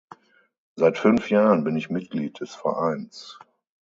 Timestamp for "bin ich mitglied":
1.63-2.39